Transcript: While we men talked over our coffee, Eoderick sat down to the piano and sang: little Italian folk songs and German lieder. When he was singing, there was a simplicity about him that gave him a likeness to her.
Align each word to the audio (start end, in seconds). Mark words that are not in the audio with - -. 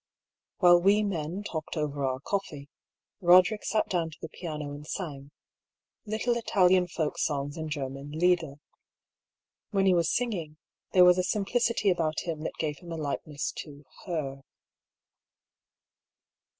While 0.57 0.81
we 0.81 1.03
men 1.03 1.43
talked 1.43 1.77
over 1.77 2.03
our 2.03 2.19
coffee, 2.19 2.69
Eoderick 3.21 3.63
sat 3.63 3.87
down 3.87 4.09
to 4.09 4.17
the 4.19 4.29
piano 4.29 4.71
and 4.73 4.87
sang: 4.87 5.29
little 6.07 6.35
Italian 6.37 6.87
folk 6.87 7.19
songs 7.19 7.55
and 7.55 7.69
German 7.69 8.09
lieder. 8.09 8.55
When 9.69 9.85
he 9.85 9.93
was 9.93 10.09
singing, 10.11 10.57
there 10.93 11.05
was 11.05 11.19
a 11.19 11.23
simplicity 11.23 11.91
about 11.91 12.21
him 12.21 12.41
that 12.45 12.57
gave 12.57 12.79
him 12.79 12.91
a 12.91 12.97
likeness 12.97 13.51
to 13.57 13.85
her. 14.07 14.41